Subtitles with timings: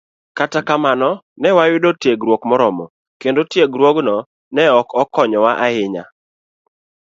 [0.37, 1.09] Kata kamano,
[1.41, 2.85] ne wayudo tiegruok moromo,
[3.21, 4.15] kendo tiegruokno
[4.55, 6.03] ne ok konywa ahinya